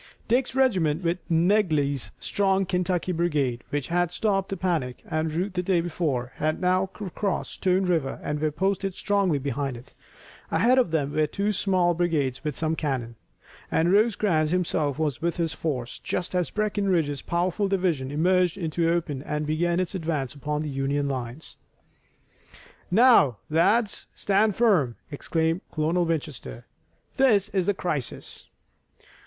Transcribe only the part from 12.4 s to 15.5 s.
with some cannon, and Rosecrans himself was with